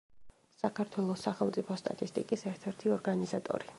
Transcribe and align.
საქართველოს 0.61 1.25
სახელმწიფო 1.27 1.77
სტატისტიკის 1.81 2.47
ერთ-ერთი 2.53 2.95
ორგანიზატორი. 2.97 3.69